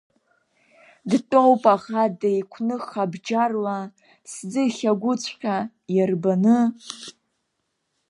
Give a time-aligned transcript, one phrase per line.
[1.09, 3.77] Дтәоуп аӷа деиқәных абџьарла,
[4.31, 5.57] сӡыхь агәыҵәҟьа
[5.95, 6.57] иарбаны.